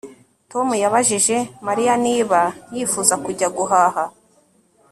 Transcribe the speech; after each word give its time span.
Tom 0.51 0.67
yabajije 0.83 1.35
Mariya 1.67 1.93
niba 2.05 2.39
yifuza 2.75 3.13
kujya 3.23 3.47
guhaha 3.57 4.03